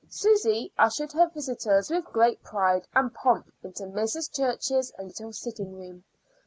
[0.09, 4.33] Susy ushered her visitors with great pride and pomp into Mrs.
[4.35, 6.03] Church's little sitting room.